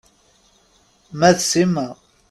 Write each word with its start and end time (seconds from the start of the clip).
Ma 1.17 1.29
d 1.35 1.39
Sima. 1.49 1.87